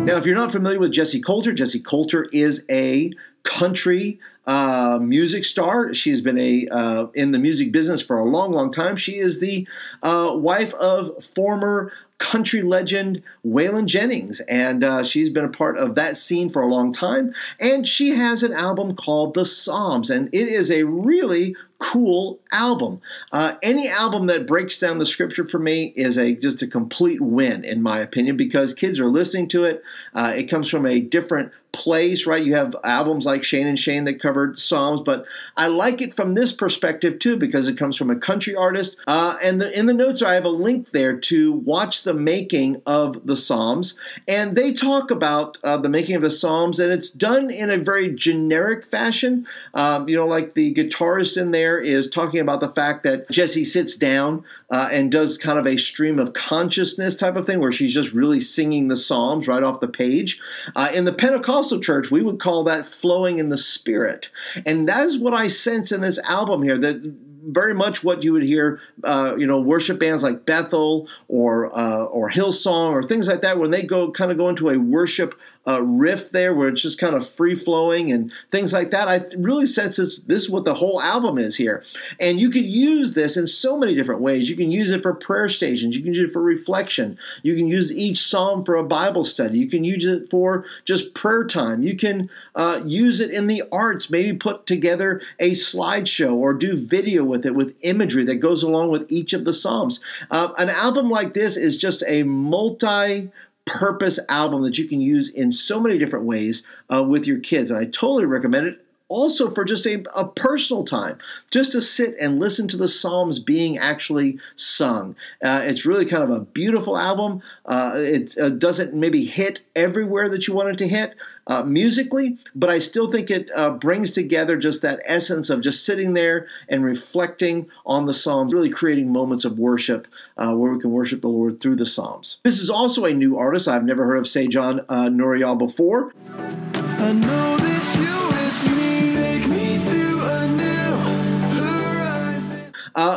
Now, 0.04 0.18
if 0.18 0.26
you're 0.26 0.37
not 0.37 0.52
familiar 0.52 0.78
with 0.78 0.92
Jessi 0.92 1.25
Colter, 1.25 1.54
Jessi 1.54 1.82
Colter 1.82 2.28
is 2.30 2.66
a 2.70 3.11
country 3.42 4.20
uh, 4.46 4.99
music 5.00 5.46
star. 5.46 5.94
She's 5.94 6.20
been 6.20 6.37
a 6.37 6.68
uh, 6.70 7.06
in 7.14 7.30
the 7.32 7.38
music 7.38 7.73
business 7.73 8.02
for 8.02 8.18
a 8.18 8.25
long, 8.25 8.52
long 8.52 8.70
time. 8.70 8.96
She 8.96 9.16
is 9.16 9.40
the 9.40 9.66
uh, 10.02 10.32
wife 10.34 10.75
of 10.75 11.25
former 11.25 11.90
country 12.18 12.61
legend 12.61 13.23
Waylon 13.46 13.87
Jennings, 13.87 14.40
and 14.40 14.84
uh, 14.84 15.04
she's 15.04 15.30
been 15.30 15.46
a 15.46 15.49
part 15.49 15.78
of 15.78 15.94
that 15.94 16.18
scene 16.18 16.50
for 16.50 16.61
a 16.61 16.68
long 16.68 16.92
time. 16.92 17.34
And 17.58 17.88
she 17.88 18.11
has 18.11 18.42
an 18.42 18.52
album 18.52 18.96
called 18.96 19.32
The 19.32 19.46
Psalms, 19.46 20.11
and 20.11 20.28
it 20.34 20.49
is 20.49 20.70
a 20.70 20.82
really 20.82 21.56
cool 21.78 22.40
album. 22.52 23.00
Uh, 23.33 23.54
any 23.62 23.88
album 23.88 24.26
that 24.26 24.47
breaks 24.47 24.78
down 24.78 24.99
the 24.99 25.07
scripture 25.07 25.47
for 25.47 25.59
me 25.59 25.93
is 25.97 26.16
a 26.16 26.35
just 26.35 26.62
a 26.62 26.66
complete 26.66 27.21
win, 27.21 27.64
in 27.64 27.83
my 27.83 27.99
opinion, 27.99 28.37
because 28.37 28.75
kids 28.75 29.00
are 29.00 29.09
listening 29.11 29.49
to 29.49 29.64
it. 29.64 29.83
Uh, 30.14 30.33
it 30.35 30.45
comes 30.45 30.69
from 30.69 30.87
a 30.87 31.00
different 31.00 31.52
place, 31.75 32.25
right? 32.26 32.43
You 32.43 32.54
have 32.54 32.76
albums 32.85 33.26
like 33.26 33.43
Shane 33.43 33.66
and 33.66 33.78
Shane 33.78 34.04
that 34.04 34.21
covered 34.21 34.59
Psalms, 34.61 35.02
but 35.04 35.26
I 35.57 35.66
like 35.66 36.00
it 36.00 36.14
from 36.14 36.35
this 36.35 36.52
perspective 36.52 37.19
too 37.19 37.37
because 37.37 37.66
it 37.66 37.76
comes 37.76 37.97
from 37.97 38.11
a 38.11 38.16
country 38.16 38.54
artist. 38.54 38.97
Uh, 39.09 39.37
and 39.43 39.61
the, 39.61 39.76
in 39.76 39.87
the 39.87 39.93
notes, 39.93 40.23
I 40.23 40.35
have 40.35 40.45
a 40.45 40.50
link 40.50 40.93
there 40.93 41.19
to 41.19 41.52
watch 41.52 42.04
the 42.04 42.14
making 42.14 42.81
of 42.87 43.26
the 43.26 43.37
Psalms, 43.37 43.99
and 44.28 44.57
they 44.57 44.73
talk 44.73 45.11
about 45.11 45.59
uh, 45.64 45.76
the 45.76 45.88
making 45.88 46.14
of 46.14 46.23
the 46.23 46.31
Psalms, 46.31 46.78
and 46.78 46.93
it's 46.93 47.11
done 47.11 47.50
in 47.50 47.71
a 47.71 47.76
very 47.76 48.14
generic 48.14 48.85
fashion. 48.85 49.47
Um, 49.75 50.09
you 50.09 50.16
know, 50.16 50.26
like 50.26 50.54
the 50.54 50.73
guitarist 50.73 51.37
in 51.37 51.50
there 51.50 51.63
is 51.80 52.09
talking 52.09 52.40
about 52.40 52.61
the 52.61 52.68
fact 52.68 53.02
that 53.04 53.28
Jessi 53.28 53.64
sits 53.64 53.97
down 53.97 54.44
uh, 54.71 54.88
and 54.92 55.11
does 55.11 55.38
kind 55.38 55.59
of 55.59 55.66
a 55.66 55.76
stream 55.76 56.18
of 56.18 56.33
consciousness 56.33 57.16
type 57.16 57.37
of 57.37 57.47
thing 57.47 57.61
where 57.61 57.73
she's 57.73 57.94
just 57.94 58.12
really 58.12 58.40
singing 58.40 58.88
the 58.88 58.97
Psalms 58.97 59.49
right 59.49 59.62
off 59.62 59.80
the 59.80 59.88
page. 59.88 60.40
Uh, 60.75 60.90
in 60.94 61.04
the 61.04 61.12
Pentecostal 61.12 61.80
church, 61.80 62.11
we 62.11 62.23
would 62.23 62.40
call 62.40 62.64
that 62.64 62.87
flowing 62.87 63.38
in 63.38 63.49
the 63.49 63.59
Spirit. 63.59 64.30
And 64.66 64.88
that 64.88 65.06
is 65.06 65.18
what 65.18 65.35
I 65.35 65.49
sense 65.49 65.92
in 65.92 66.00
this 66.00 66.18
album 66.21 66.62
here 66.62 66.78
that 66.78 67.14
very 67.47 67.75
much 67.75 68.02
what 68.02 68.25
you 68.25 68.33
would 68.33 68.42
hear, 68.42 68.80
uh, 69.02 69.35
you 69.37 69.47
know, 69.47 69.61
worship 69.61 69.99
bands 69.99 70.23
like 70.23 70.47
Bethel 70.47 71.09
or 71.28 71.76
uh, 71.76 72.04
or 72.04 72.30
Hillsong 72.30 72.92
or 72.92 73.02
things 73.02 73.28
like 73.28 73.42
that 73.42 73.59
when 73.59 73.71
they 73.71 73.83
go 73.83 74.11
kind 74.11 74.30
of 74.30 74.38
go 74.38 74.49
into 74.49 74.71
a 74.71 74.78
worship 74.78 75.38
uh, 75.66 75.83
riff 75.83 76.30
there 76.30 76.54
where 76.54 76.68
it's 76.68 76.83
just 76.83 76.99
kind 76.99 77.14
of 77.14 77.28
free 77.28 77.54
flowing 77.54 78.12
and 78.12 78.33
things 78.50 78.73
like 78.73 78.90
that. 78.90 79.09
I 79.09 79.25
really 79.37 79.66
sense 79.66 79.97
this, 79.97 80.18
this 80.21 80.42
is 80.42 80.50
what 80.50 80.64
the 80.64 80.75
whole 80.75 81.00
album 81.00 81.38
is 81.38 81.56
here. 81.56 81.83
And 82.21 82.40
you 82.40 82.50
could 82.50 82.66
use 82.66 83.14
this 83.14 83.37
in 83.37 83.47
so 83.47 83.76
many 83.76 83.94
different 83.94 84.21
ways. 84.21 84.50
You 84.50 84.56
can 84.56 84.71
use 84.71 84.90
it 84.90 85.02
for 85.02 85.14
prayer 85.14 85.49
stations, 85.49 85.97
you 85.97 86.02
can 86.02 86.14
use 86.14 86.30
it 86.30 86.33
for 86.33 86.42
reflection, 86.42 87.18
you 87.42 87.54
can 87.54 87.66
use 87.66 87.97
each 87.97 88.18
psalm 88.18 88.64
for 88.64 88.76
a 88.76 88.85
Bible 88.85 89.25
study, 89.25 89.59
you 89.59 89.68
can 89.68 89.85
use 89.85 90.04
it 90.04 90.30
for 90.30 90.64
just 90.85 91.14
prayer 91.14 91.44
time, 91.44 91.83
you 91.83 91.97
can 91.97 92.28
uh, 92.54 92.83
use 92.85 93.21
it 93.21 93.30
in 93.30 93.47
the 93.47 93.62
arts, 93.73 94.11
maybe 94.11 94.37
put 94.37 94.66
together 94.66 95.23
a 95.38 95.50
slideshow 95.50 96.35
or 96.35 96.52
do 96.52 96.76
video 96.76 97.25
with 97.25 97.47
it 97.47 97.54
with 97.54 97.78
imagery 97.83 98.25
that 98.25 98.37
goes 98.37 98.62
along 98.62 98.90
with 98.90 99.11
each 99.11 99.33
of 99.33 99.44
the 99.44 99.52
psalms. 99.52 100.00
Uh, 100.30 100.52
an 100.59 100.68
album 100.68 101.11
like 101.11 101.35
this 101.35 101.56
is 101.56 101.76
just 101.76 102.02
a 102.06 102.23
multi 102.23 103.30
purpose 103.64 104.18
album 104.28 104.62
that 104.62 104.78
you 104.78 104.87
can 104.87 105.00
use 105.00 105.30
in 105.30 105.50
so 105.50 105.80
many 105.80 105.99
different 105.99 106.26
ways 106.26 106.66
uh, 106.92 107.02
with 107.02 107.26
your 107.26 107.38
kids. 107.38 107.71
And 107.71 107.80
I 107.80 107.85
totally 107.85 108.26
recommend 108.26 108.66
it. 108.66 108.80
Also, 109.09 109.50
for 109.50 109.64
just 109.64 109.87
a, 109.87 110.02
a 110.18 110.26
personal 110.26 110.83
time, 110.83 111.18
just 111.50 111.73
to 111.73 111.80
sit 111.83 112.14
and 112.21 112.40
listen 112.40 112.66
to 112.68 112.76
the 112.76 112.88
Psalms 112.88 113.38
being 113.38 113.76
actually 113.76 114.38
sung. 114.56 115.14
Uh, 115.44 115.61
it's 115.62 115.85
really 115.85 116.06
kind 116.06 116.25
of 116.25 116.30
a 116.30 116.40
beautiful 116.40 116.97
album. 116.97 117.42
Uh, 117.66 117.92
it 117.97 118.37
uh, 118.38 118.49
doesn't 118.49 118.94
maybe 118.94 119.26
hit 119.26 119.62
everywhere 119.76 120.30
that 120.30 120.49
you 120.49 120.54
want 120.54 120.71
it 120.71 120.78
to 120.78 120.88
hit, 120.88 121.14
uh, 121.46 121.62
musically, 121.62 122.38
but 122.54 122.70
I 122.70 122.78
still 122.78 123.10
think 123.10 123.30
it 123.30 123.50
uh, 123.54 123.70
brings 123.70 124.10
together 124.12 124.56
just 124.56 124.82
that 124.82 125.00
essence 125.04 125.50
of 125.50 125.60
just 125.60 125.84
sitting 125.84 126.14
there 126.14 126.46
and 126.68 126.84
reflecting 126.84 127.68
on 127.84 128.06
the 128.06 128.14
Psalms, 128.14 128.52
really 128.52 128.70
creating 128.70 129.12
moments 129.12 129.44
of 129.44 129.58
worship 129.58 130.08
uh, 130.36 130.54
where 130.54 130.72
we 130.72 130.80
can 130.80 130.90
worship 130.90 131.20
the 131.20 131.28
Lord 131.28 131.60
through 131.60 131.76
the 131.76 131.86
Psalms. 131.86 132.40
This 132.44 132.60
is 132.60 132.70
also 132.70 133.04
a 133.04 133.14
new 133.14 133.36
artist. 133.36 133.68
I've 133.68 133.84
never 133.84 134.04
heard 134.04 134.18
of 134.18 134.24
Sajan 134.24 134.84
uh, 134.88 135.08
Nauriyal 135.08 135.58
before. 135.58 136.12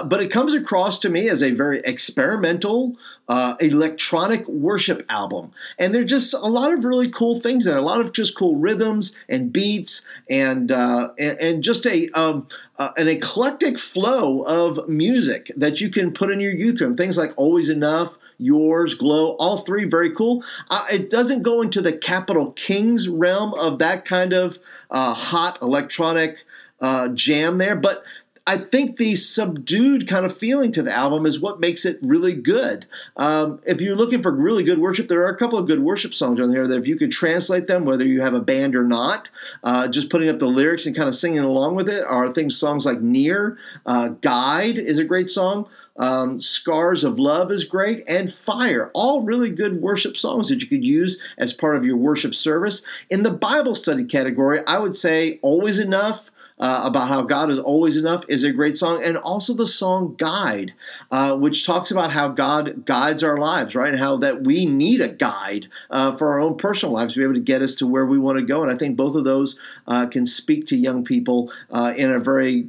But 0.08 0.22
it 0.22 0.32
comes 0.32 0.54
across 0.54 1.00
to 1.00 1.10
me 1.10 1.30
as 1.30 1.42
a 1.42 1.52
very 1.52 1.80
experimental 1.80 2.96
uh, 3.30 3.56
electronic 3.60 4.48
worship 4.48 5.04
album. 5.10 5.52
And 5.78 5.94
there 5.94 6.02
are 6.02 6.06
just 6.06 6.34
a 6.34 6.40
lot 6.40 6.74
of 6.74 6.86
really 6.86 7.10
cool 7.10 7.36
things 7.36 7.68
and 7.68 7.78
a 7.78 7.82
lot 7.82 8.00
of 8.00 8.14
just 8.14 8.38
cool 8.38 8.56
rhythms 8.56 9.16
and 9.28 9.52
beats 9.52 10.06
and 10.30 10.72
uh, 10.72 11.12
and, 11.20 11.40
and, 11.40 11.64
just 11.64 11.86
a 11.86 12.10
um, 12.14 12.48
uh, 12.78 12.92
an 12.98 13.08
eclectic 13.08 13.78
flow 13.78 14.44
of 14.44 14.88
music 14.88 15.52
that 15.58 15.82
you 15.82 15.90
can 15.90 16.12
put 16.14 16.32
in 16.32 16.40
your 16.40 16.54
youth 16.54 16.80
room. 16.80 16.96
Things 16.96 17.18
like 17.18 17.34
Always 17.36 17.70
Enough, 17.70 18.18
Yours, 18.38 18.96
Glow, 18.96 19.32
all 19.40 19.58
three 19.58 19.86
very 19.86 20.12
cool. 20.12 20.44
Uh, 20.70 20.86
it 20.92 21.10
doesn't 21.10 21.42
go 21.42 21.62
into 21.62 21.82
the 21.82 21.98
Capital 21.98 22.52
Kings 22.54 23.10
realm 23.10 23.54
of 23.56 23.80
that 23.80 24.06
kind 24.06 24.34
of 24.34 24.60
uh, 24.90 25.14
hot 25.14 25.62
electronic 25.62 26.46
uh, 26.80 27.10
jam 27.10 27.58
there, 27.58 27.76
but 27.76 28.04
I 28.48 28.58
think 28.58 28.96
the 28.96 29.18
subdued 29.18 30.08
kind 30.08 30.26
of 30.26 30.36
feeling 30.36 30.72
to 30.72 30.82
the 30.82 30.96
album 30.96 31.26
is 31.26 31.42
what 31.42 31.60
makes 31.60 31.84
it 31.84 32.00
really 32.02 32.34
good. 32.34 32.86
Um, 33.18 33.60
if 33.66 33.82
you're 33.82 33.98
looking 33.98 34.22
for 34.22 34.32
really 34.32 34.64
good 34.64 34.80
worship, 34.80 35.10
there 35.10 35.22
are 35.26 35.30
a 35.30 35.38
couple 35.38 35.60
of 35.60 35.68
good 35.68 35.82
worship 35.82 36.14
songs 36.14 36.40
on 36.40 36.52
here 36.52 36.66
that 36.66 36.80
if 36.80 36.88
you 36.88 36.96
could 36.96 37.12
translate 37.12 37.68
them, 37.68 37.84
whether 37.84 38.06
you 38.06 38.22
have 38.22 38.34
a 38.34 38.40
band 38.40 38.74
or 38.74 38.86
not, 38.86 39.28
uh, 39.66 39.90
just 39.90 40.10
putting 40.10 40.30
up 40.30 40.40
the 40.40 40.48
lyrics 40.48 40.86
and 40.86 40.96
kind 40.96 41.10
of 41.10 41.16
singing 41.16 41.40
along 41.40 41.76
with 41.76 41.90
it 41.90 42.06
are 42.06 42.32
things 42.32 42.58
songs 42.58 42.86
like 42.86 43.02
"Near," 43.02 43.58
uh, 43.86 44.10
"Guide" 44.22 44.78
is 44.78 44.98
a 44.98 45.04
great 45.04 45.30
song. 45.30 45.68
Um, 45.98 46.40
Scars 46.40 47.04
of 47.04 47.20
Love 47.20 47.52
is 47.52 47.66
great, 47.66 48.04
and 48.08 48.32
Fire. 48.32 48.92
All 48.94 49.24
really 49.24 49.50
good 49.50 49.82
worship 49.82 50.16
songs 50.16 50.48
that 50.48 50.62
you 50.62 50.68
could 50.68 50.86
use 50.86 51.20
as 51.38 51.52
part 51.52 51.76
of 51.76 51.84
your 51.84 51.98
worship 51.98 52.34
service. 52.34 52.82
In 53.10 53.24
the 53.24 53.32
Bible 53.32 53.76
study 53.76 54.06
category, 54.06 54.62
I 54.68 54.80
would 54.80 54.96
say 54.96 55.40
Always 55.42 55.80
Enough, 55.80 56.32
uh, 56.60 56.82
about 56.86 57.08
how 57.08 57.22
God 57.22 57.52
is 57.52 57.60
always 57.60 57.98
enough 57.98 58.24
is 58.28 58.44
a 58.44 58.52
great 58.52 58.78
song, 58.78 59.04
and 59.04 59.18
also 59.18 59.54
the 59.54 59.68
song 59.68 60.16
Guide, 60.18 60.74
uh, 61.12 61.36
which 61.36 61.66
talks 61.66 61.92
about 61.92 62.12
how 62.12 62.30
God 62.30 62.86
guides 62.86 63.24
our 63.24 63.38
lives, 63.38 63.76
right? 63.76 63.90
And 63.90 64.00
how 64.00 64.18
that 64.18 64.44
we 64.44 64.66
need 64.66 65.02
a 65.02 65.10
guide 65.10 65.68
uh, 65.90 66.16
for 66.16 66.30
our 66.30 66.40
own 66.40 66.58
personal 66.58 66.94
lives 66.94 67.14
to 67.14 67.20
be 67.20 67.24
able 67.24 67.36
to 67.36 67.40
get 67.40 67.62
us 67.62 67.76
to 67.76 67.88
where 67.88 68.06
we 68.06 68.18
want 68.18 68.38
to 68.38 68.46
go. 68.46 68.64
And 68.64 68.72
I 68.72 68.76
think 68.76 68.96
both 68.96 69.16
of 69.16 69.24
those 69.24 69.60
uh, 69.88 70.08
can 70.08 70.26
speak 70.26 70.66
to 70.68 70.78
young 70.78 71.04
people 71.04 71.52
uh, 71.70 71.94
in 71.96 72.12
a 72.12 72.20
very 72.20 72.68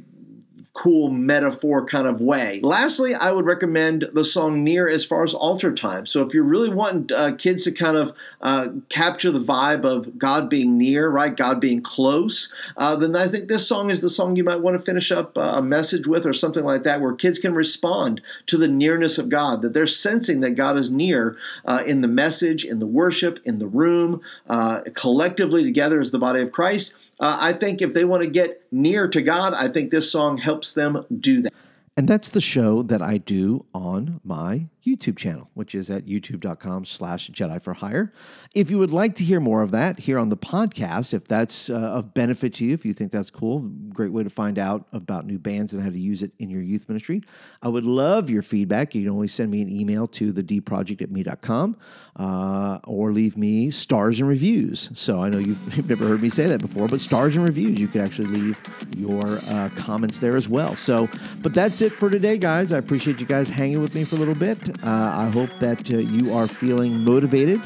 cool 0.79 1.09
metaphor 1.09 1.85
kind 1.85 2.07
of 2.07 2.21
way. 2.21 2.61
Lastly, 2.63 3.13
I 3.13 3.33
would 3.33 3.45
recommend 3.45 4.09
the 4.13 4.23
song 4.23 4.63
Near 4.63 4.87
as 4.87 5.03
far 5.03 5.25
as 5.25 5.33
altar 5.33 5.73
time. 5.73 6.05
So 6.05 6.25
if 6.25 6.33
you're 6.33 6.45
really 6.45 6.69
wanting 6.69 7.13
uh, 7.17 7.35
kids 7.37 7.65
to 7.65 7.73
kind 7.73 7.97
of 7.97 8.13
uh, 8.39 8.69
capture 8.87 9.29
the 9.29 9.41
vibe 9.41 9.83
of 9.83 10.17
God 10.17 10.49
being 10.49 10.77
near, 10.77 11.09
right, 11.09 11.35
God 11.35 11.59
being 11.59 11.81
close, 11.81 12.53
uh, 12.77 12.95
then 12.95 13.13
I 13.13 13.27
think 13.27 13.49
this 13.49 13.67
song 13.67 13.89
is 13.89 13.99
the 13.99 14.09
song 14.09 14.37
you 14.37 14.45
might 14.45 14.61
want 14.61 14.77
to 14.77 14.81
finish 14.81 15.11
up 15.11 15.37
uh, 15.37 15.55
a 15.55 15.61
message 15.61 16.07
with 16.07 16.25
or 16.25 16.31
something 16.31 16.63
like 16.63 16.83
that 16.83 17.01
where 17.01 17.13
kids 17.13 17.39
can 17.39 17.53
respond 17.53 18.21
to 18.45 18.55
the 18.55 18.69
nearness 18.69 19.17
of 19.17 19.27
God, 19.27 19.61
that 19.63 19.73
they're 19.73 19.85
sensing 19.85 20.39
that 20.41 20.51
God 20.51 20.77
is 20.77 20.89
near 20.89 21.37
uh, 21.65 21.83
in 21.85 21.99
the 21.99 22.07
message, 22.07 22.63
in 22.63 22.79
the 22.79 22.87
worship, 22.87 23.39
in 23.43 23.59
the 23.59 23.67
room, 23.67 24.21
uh, 24.47 24.79
collectively 24.93 25.61
together 25.61 25.99
as 25.99 26.11
the 26.11 26.19
body 26.19 26.41
of 26.41 26.53
Christ. 26.53 26.93
I 27.21 27.51
think 27.51 27.81
if 27.81 27.93
they 27.93 28.05
want 28.05 28.23
to 28.23 28.29
get 28.29 28.63
near 28.71 29.07
to 29.07 29.21
God, 29.21 29.53
I 29.53 29.67
think 29.67 29.91
this 29.91 30.11
song 30.11 30.37
helps 30.37 30.73
them 30.73 31.03
do 31.19 31.41
that. 31.41 31.53
And 31.97 32.07
that's 32.07 32.29
the 32.29 32.41
show 32.41 32.81
that 32.83 33.01
I 33.01 33.17
do 33.17 33.65
on 33.73 34.21
my 34.23 34.67
YouTube 34.85 35.17
channel, 35.17 35.49
which 35.53 35.75
is 35.75 35.89
at 35.89 36.05
youtube.com 36.05 36.85
slash 36.85 37.29
Jedi 37.29 37.61
for 37.61 37.73
Hire. 37.73 38.13
If 38.53 38.69
you 38.69 38.77
would 38.77 38.91
like 38.91 39.15
to 39.15 39.23
hear 39.23 39.39
more 39.39 39.61
of 39.61 39.71
that 39.71 39.99
here 39.99 40.17
on 40.17 40.29
the 40.29 40.37
podcast, 40.37 41.13
if 41.13 41.27
that's 41.27 41.69
uh, 41.69 41.73
of 41.73 42.13
benefit 42.13 42.53
to 42.55 42.65
you, 42.65 42.73
if 42.73 42.85
you 42.85 42.93
think 42.93 43.11
that's 43.11 43.29
cool, 43.29 43.59
great 43.89 44.11
way 44.11 44.23
to 44.23 44.29
find 44.29 44.57
out 44.57 44.87
about 44.93 45.25
new 45.25 45.37
bands 45.37 45.73
and 45.73 45.83
how 45.83 45.89
to 45.89 45.99
use 45.99 46.23
it 46.23 46.31
in 46.39 46.49
your 46.49 46.61
youth 46.61 46.87
ministry. 46.87 47.21
I 47.61 47.67
would 47.67 47.83
love 47.85 48.29
your 48.29 48.41
feedback. 48.41 48.95
You 48.95 49.03
can 49.03 49.11
always 49.11 49.33
send 49.33 49.51
me 49.51 49.61
an 49.61 49.69
email 49.69 50.07
to 50.07 50.31
the 50.31 50.43
dproject 50.43 51.01
at 51.01 51.11
me.com 51.11 51.77
uh, 52.15 52.79
or 52.85 53.11
leave 53.11 53.37
me 53.37 53.71
stars 53.71 54.19
and 54.19 54.29
reviews. 54.29 54.89
So 54.93 55.21
I 55.21 55.29
know 55.29 55.39
you've 55.39 55.89
never 55.89 56.07
heard 56.07 56.21
me 56.21 56.29
say 56.29 56.47
that 56.47 56.61
before, 56.61 56.87
but 56.87 57.01
stars 57.01 57.35
and 57.35 57.43
reviews, 57.43 57.79
you 57.79 57.87
can 57.87 58.01
actually 58.01 58.27
leave 58.27 58.59
your 58.95 59.39
uh, 59.47 59.69
comments 59.75 60.19
there 60.19 60.35
as 60.35 60.47
well. 60.47 60.75
So, 60.75 61.09
but 61.41 61.53
that's 61.53 61.81
it 61.81 61.91
for 61.91 62.09
today, 62.09 62.37
guys. 62.37 62.71
I 62.71 62.77
appreciate 62.77 63.19
you 63.19 63.25
guys 63.25 63.49
hanging 63.49 63.81
with 63.81 63.95
me 63.95 64.03
for 64.03 64.15
a 64.15 64.19
little 64.19 64.35
bit. 64.35 64.68
Uh, 64.83 65.27
I 65.27 65.29
hope 65.29 65.49
that 65.59 65.89
uh, 65.91 65.97
you 65.97 66.33
are 66.33 66.47
feeling 66.47 67.03
motivated 67.03 67.61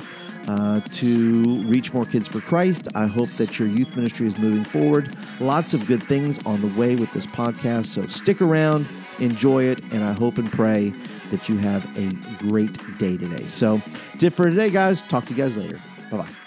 uh, 0.48 0.82
to 0.94 1.62
reach 1.64 1.94
more 1.94 2.06
kids 2.06 2.28
for 2.28 2.42
Christ. 2.42 2.88
I 2.96 3.08
hope 3.08 3.30
that 3.32 3.60
your 3.60 3.68
youth 3.68 3.96
ministry 3.96 4.28
is 4.28 4.38
moving 4.38 4.64
forward. 4.64 5.16
Lots 5.40 5.74
of 5.74 5.86
good 5.86 6.04
things 6.04 6.40
on 6.46 6.62
the 6.62 6.80
way 6.80 6.96
with 6.96 7.12
this 7.14 7.26
podcast. 7.26 7.88
So 7.88 8.08
stick 8.08 8.42
around, 8.42 8.88
enjoy 9.20 9.66
it, 9.66 9.80
and 9.92 10.04
I 10.04 10.14
hope 10.14 10.38
and 10.38 10.52
pray 10.52 10.94
that 11.32 11.50
you 11.50 11.58
have 11.58 11.86
a 11.98 12.14
great 12.40 12.74
day 12.98 13.18
today. 13.18 13.44
So 13.48 13.82
that's 14.12 14.24
it 14.24 14.34
for 14.34 14.50
today, 14.50 14.70
guys. 14.70 15.02
Talk 15.02 15.26
to 15.26 15.32
you 15.32 15.38
guys 15.38 15.58
later. 15.58 15.80
Bye 16.12 16.18
bye. 16.18 16.43